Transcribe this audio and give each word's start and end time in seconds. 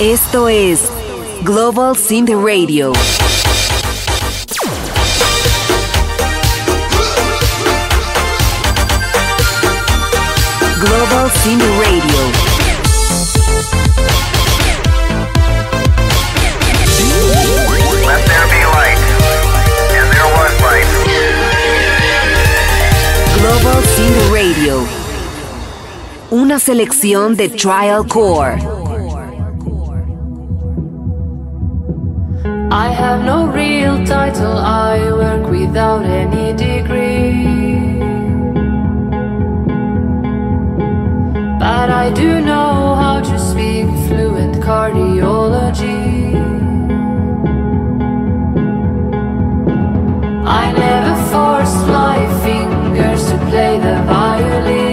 Esto 0.00 0.48
es 0.48 0.90
Global 1.42 1.94
Sin 1.94 2.26
Radio. 2.26 2.92
Global 10.80 11.30
Sin 11.42 11.60
Radio. 11.60 12.51
una 26.52 26.58
selección 26.58 27.34
de 27.34 27.48
TrialCore. 27.48 28.58
I 32.70 32.88
have 32.92 33.24
no 33.24 33.46
real 33.46 34.04
title, 34.04 34.58
I 34.58 34.98
work 35.12 35.48
without 35.50 36.04
any 36.04 36.52
degree. 36.52 37.98
But 41.58 41.88
I 41.88 42.12
do 42.14 42.42
know 42.42 42.96
how 42.96 43.22
to 43.22 43.38
speak 43.38 43.86
fluent 44.06 44.56
cardiology. 44.62 46.34
I 50.44 50.70
never 50.72 51.14
forced 51.32 51.86
my 51.88 52.18
fingers 52.44 53.24
to 53.30 53.38
play 53.48 53.78
the 53.78 54.02
violin. 54.04 54.91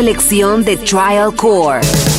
Selección 0.00 0.64
de 0.64 0.78
Trial 0.78 1.34
Core. 1.36 2.09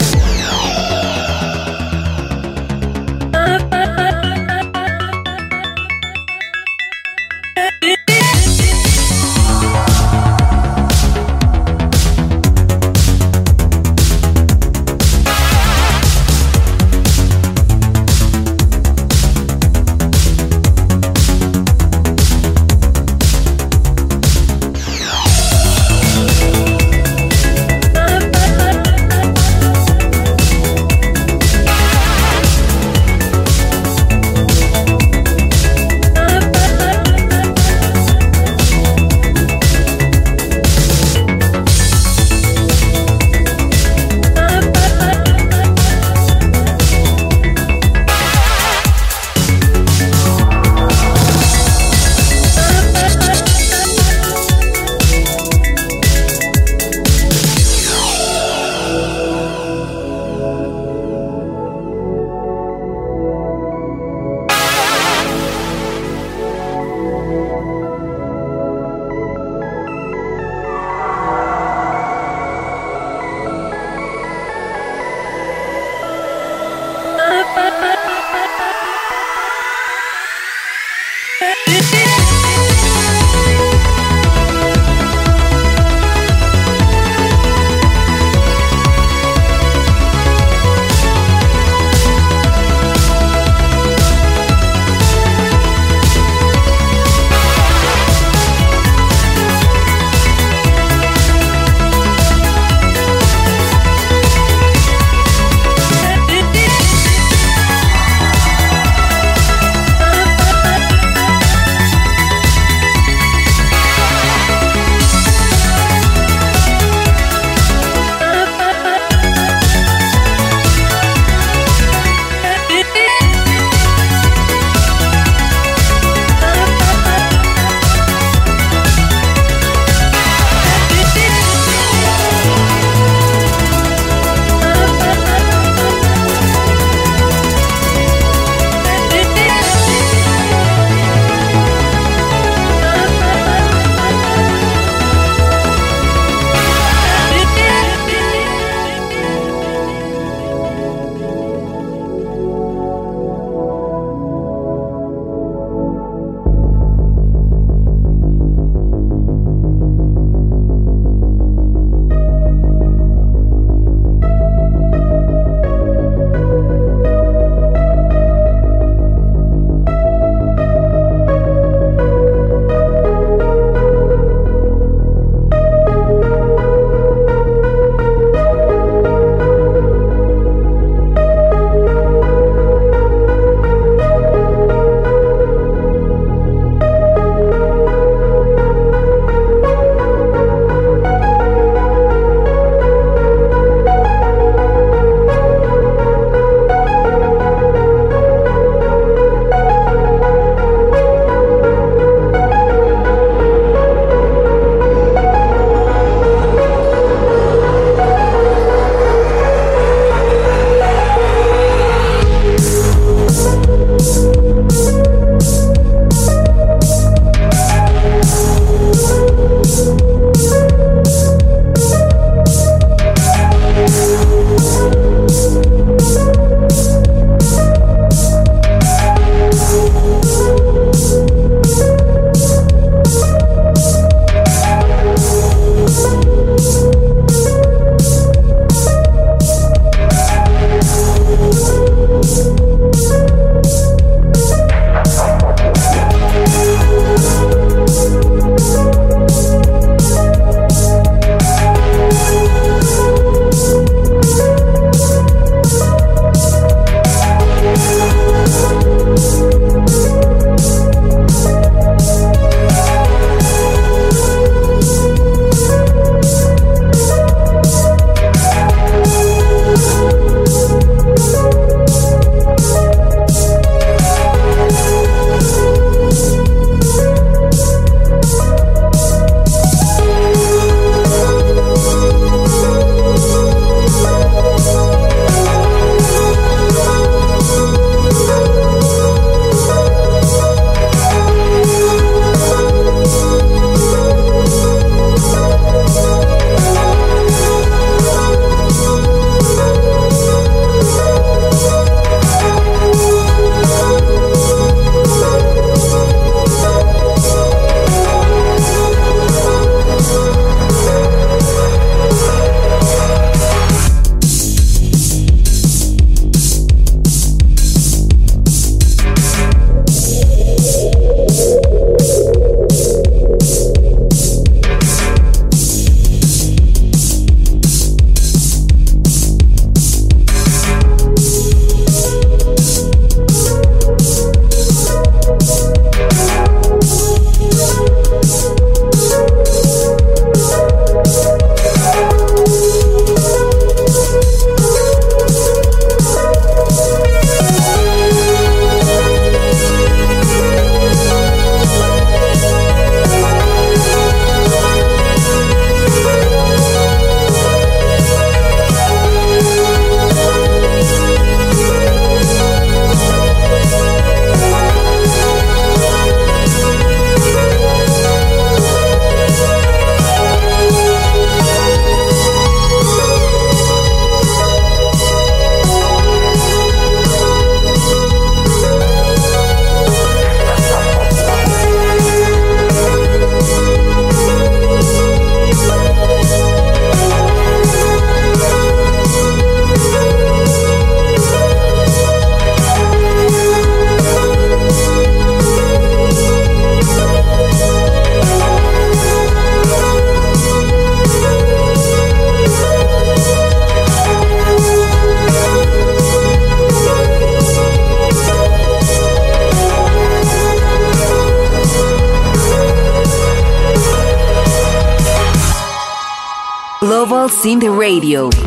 Radio. 417.81 418.40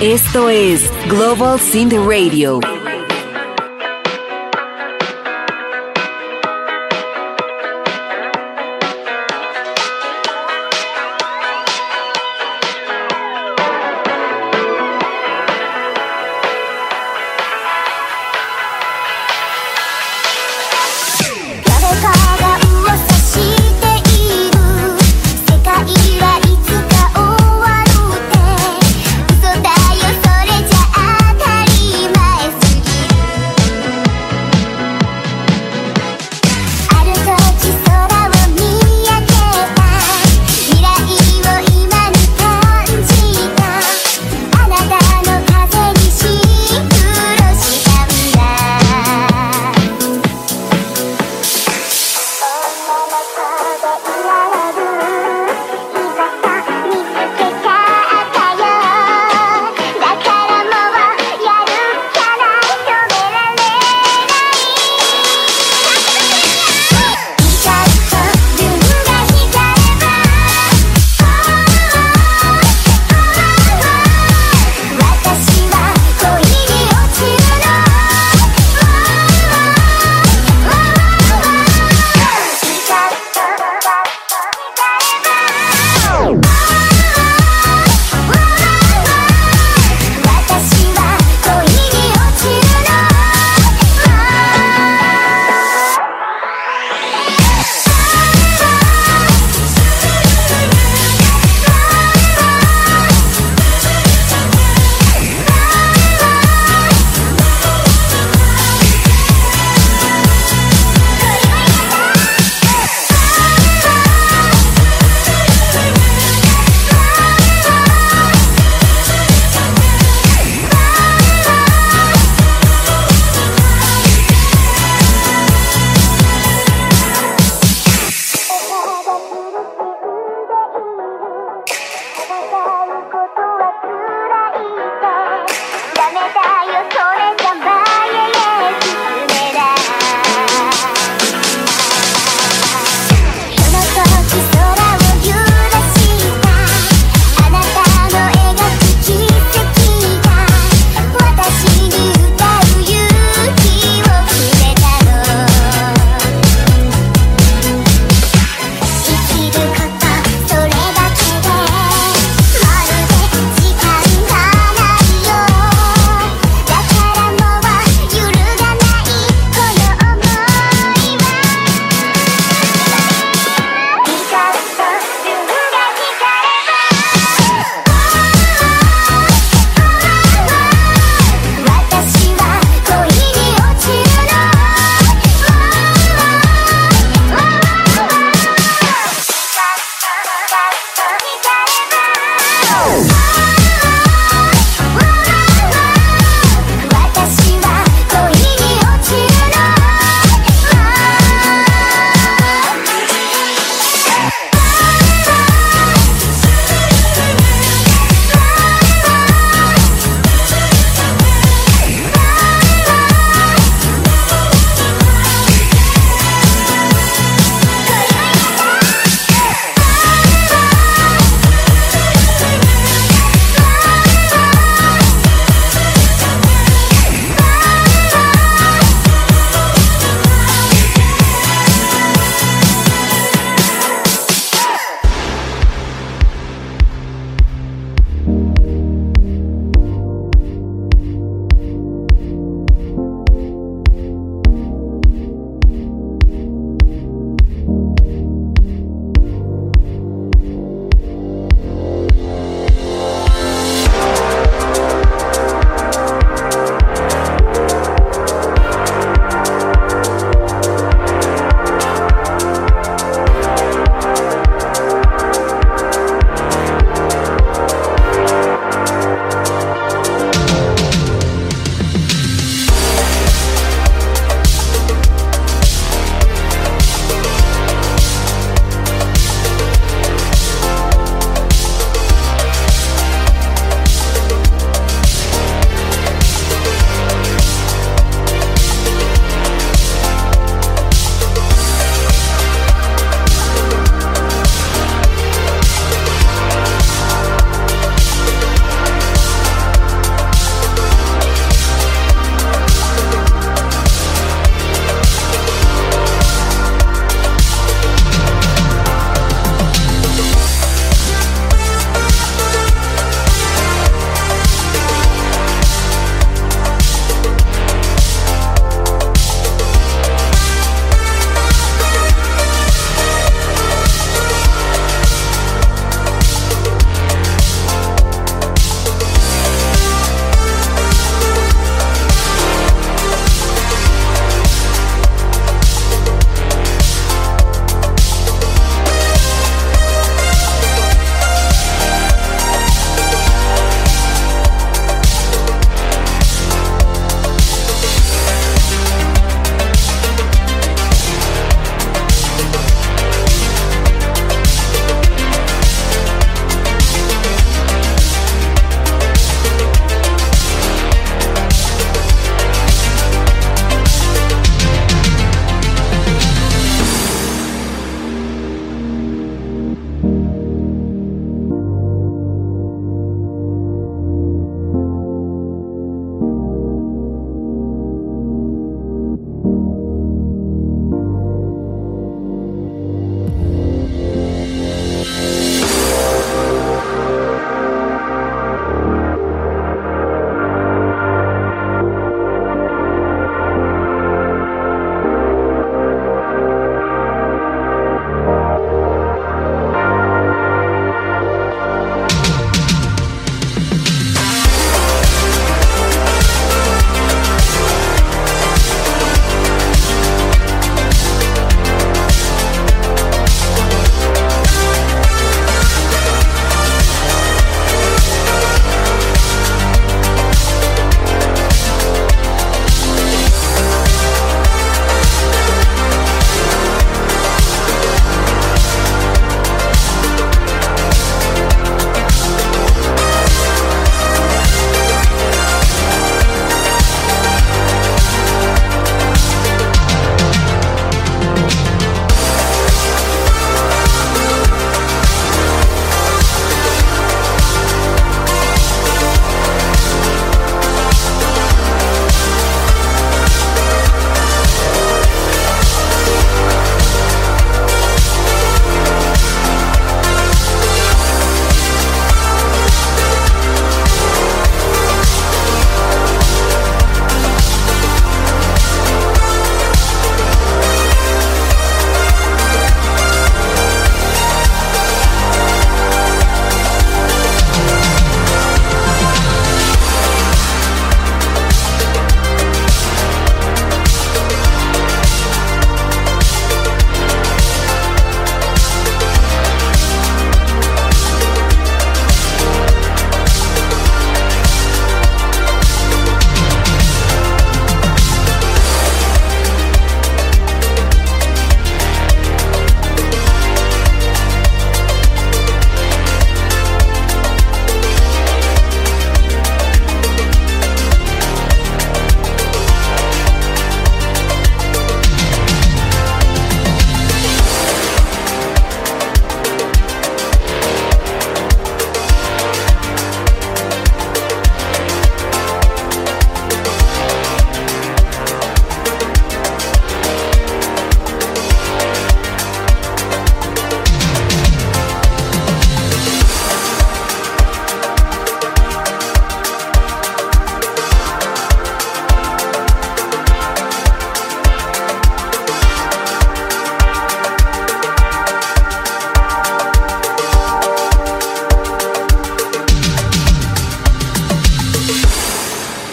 Esto 0.00 0.48
es 0.48 0.88
Global 1.08 1.58
Synth 1.58 1.94
Radio.「 1.94 2.77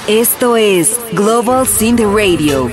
Esto 0.08 0.56
es 0.56 1.00
Global 1.14 1.66
Synth 1.66 2.02
Radio. 2.02 2.70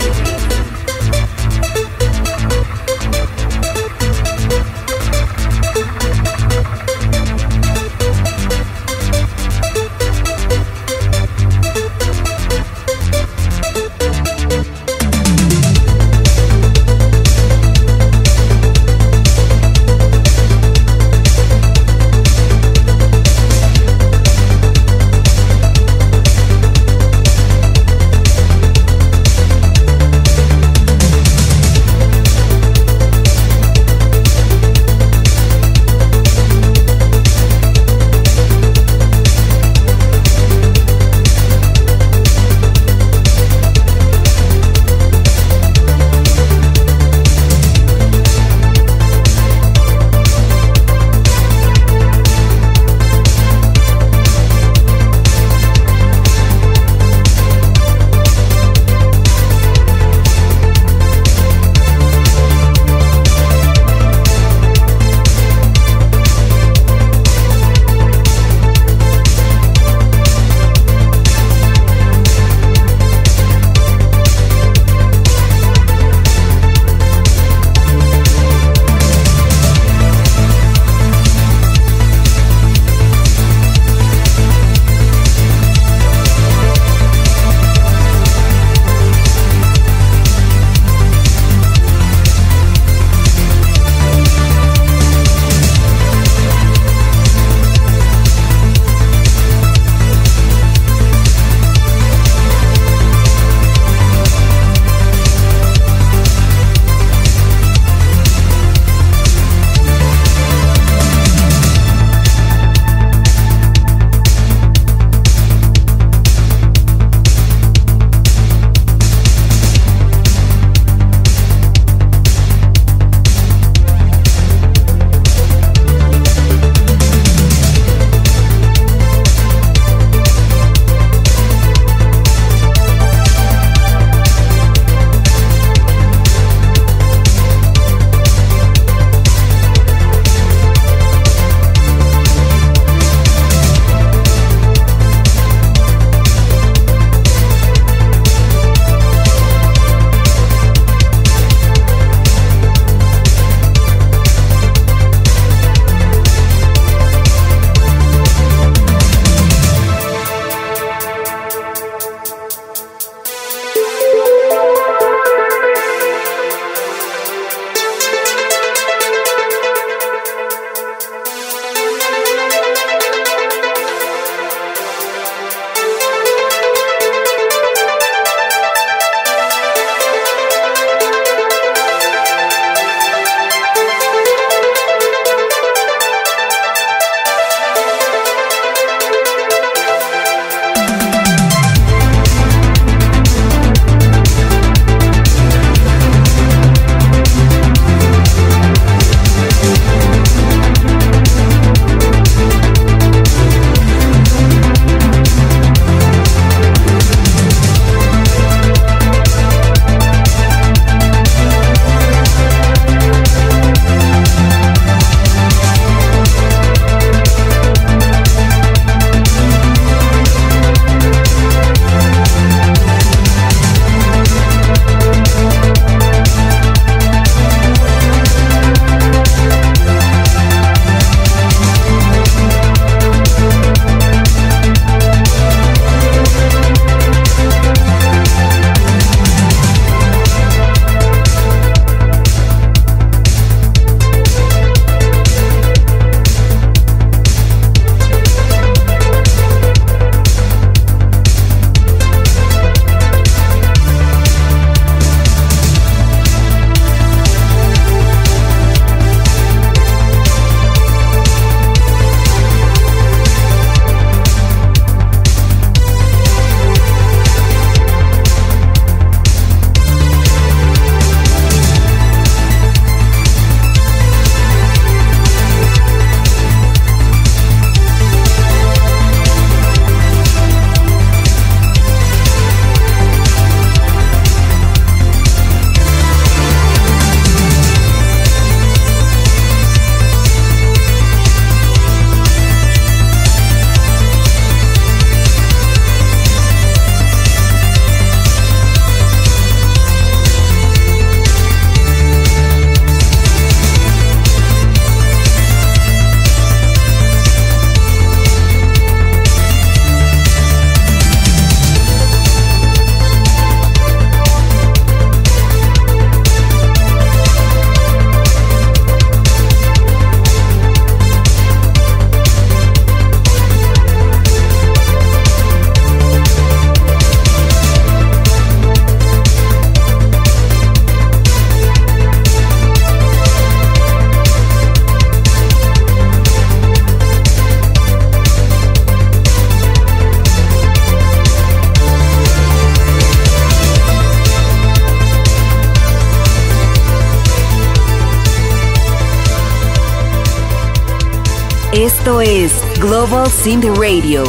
Esto 352.02 352.20
es 352.20 352.52
Global 352.80 353.28
Synth 353.30 353.78
Radio. 353.78 354.24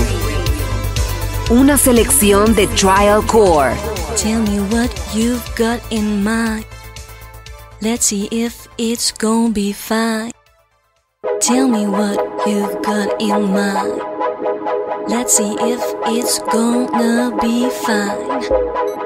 Una 1.50 1.76
selección 1.76 2.54
de 2.54 2.68
TrialCore. 2.68 3.74
Tell 4.16 4.44
me 4.44 4.60
what 4.70 4.92
you've 5.12 5.44
got 5.58 5.82
in 5.90 6.24
mind. 6.24 6.68
Let's 7.82 8.06
see 8.06 8.28
if 8.32 8.68
it's 8.78 9.12
gonna 9.12 9.50
be 9.50 9.74
fine. 9.74 10.32
Tell 11.42 11.68
me 11.68 11.88
what 11.88 12.20
you've 12.46 12.80
got 12.84 13.20
in 13.20 13.52
mind. 13.52 14.00
Let's 15.08 15.36
see 15.36 15.56
if 15.60 15.82
it's 16.06 16.38
gonna 16.52 17.36
be 17.42 17.72
fine. 17.72 19.03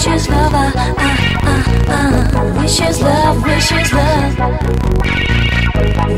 Wishes, 0.00 0.28
love. 0.30 0.52
Ah, 0.54 0.72
ah, 0.76 1.64
ah. 1.88 2.60
Wishes, 2.60 3.02
love, 3.02 3.42
wishes, 3.44 3.92
love. 3.92 4.38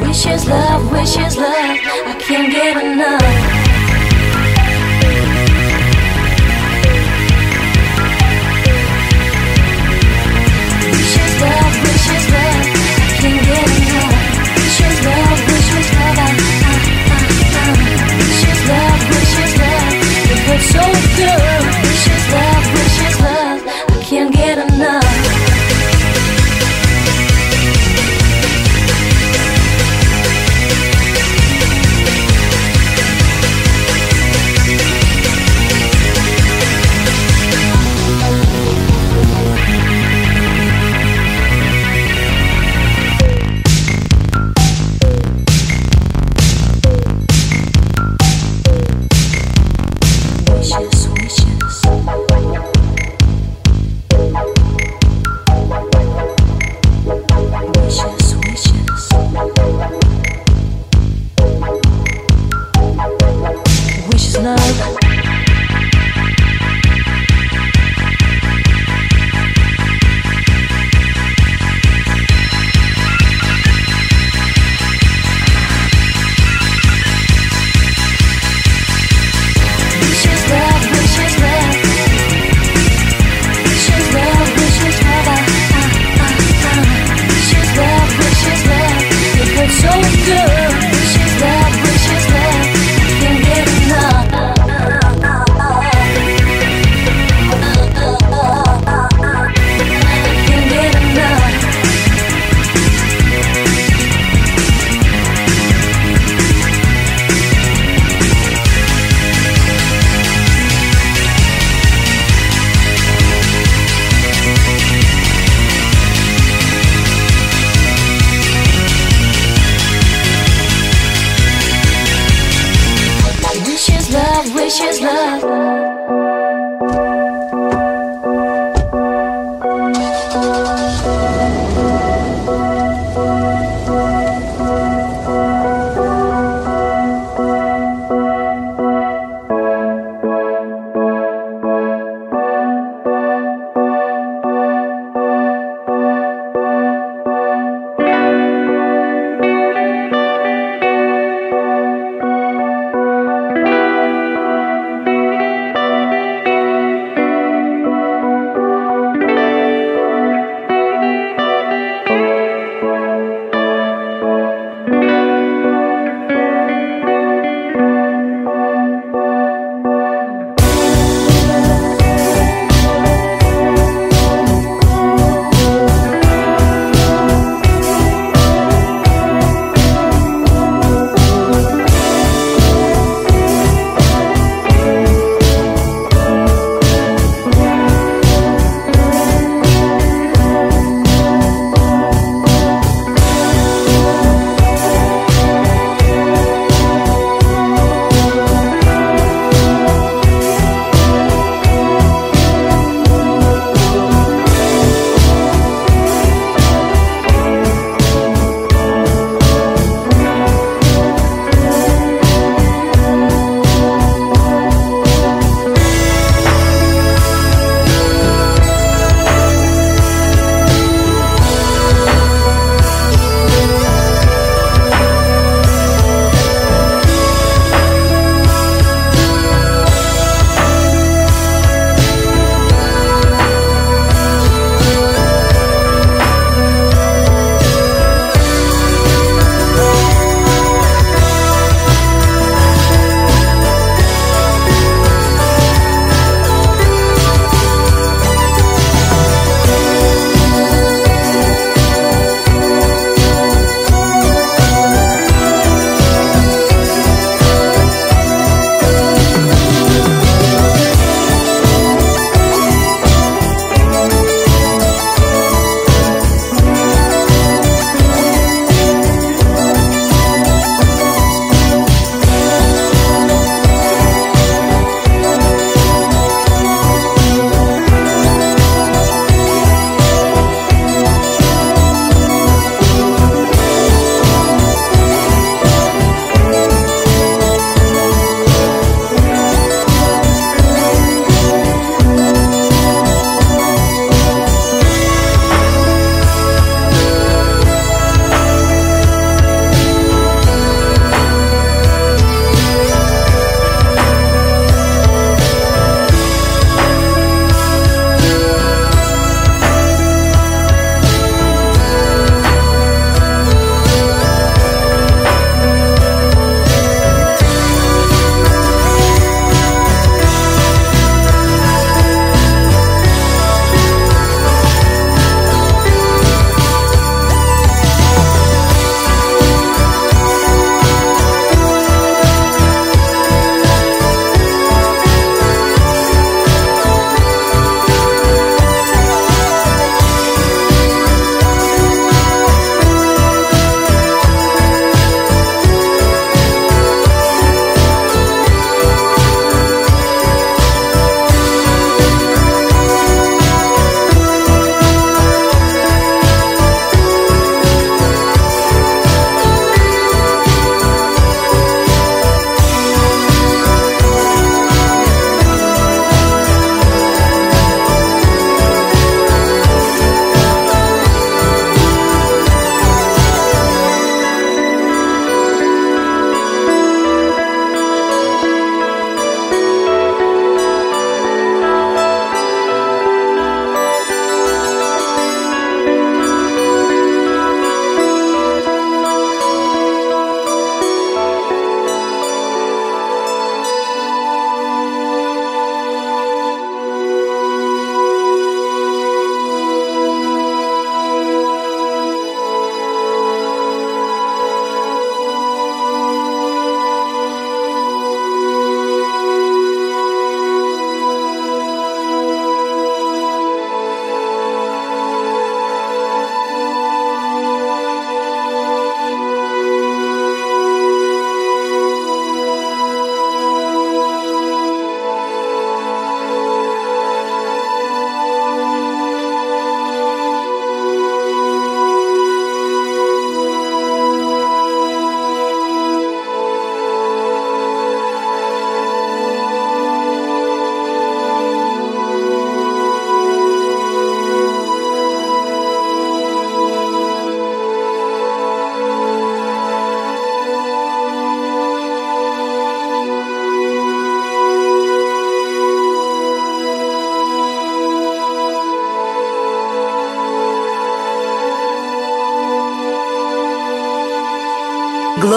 Wishes, 0.07 0.47
love, 0.47 0.93
wishes, 0.93 1.37
love. 1.37 1.92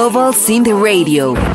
Global 0.06 0.34
Synth 0.34 0.68
Radio. 0.68 1.55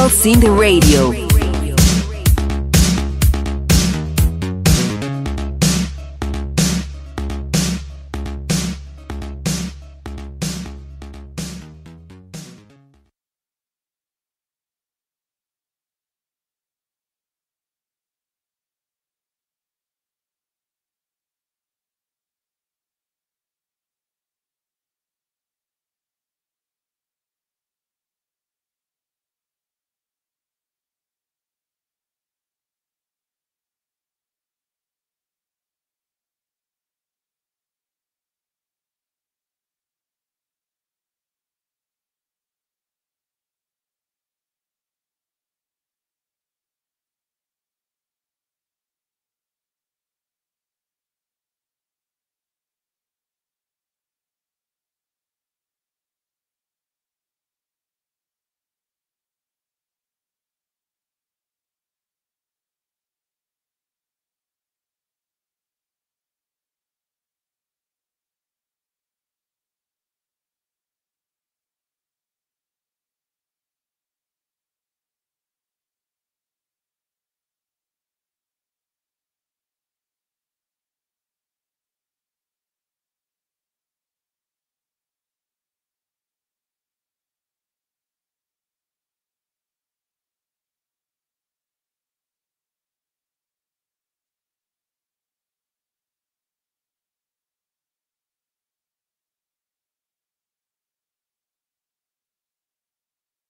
Global 0.00 0.16
Synth 0.16 0.48
Radio. 0.58 1.29